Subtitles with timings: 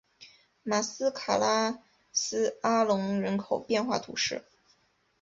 [0.63, 1.77] 马斯卡拉
[2.11, 4.43] 斯阿龙人口变化图示